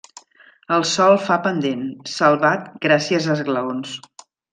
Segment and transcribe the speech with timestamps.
[0.77, 3.93] El sòl fa pendent, salvat gràcies a esglaons.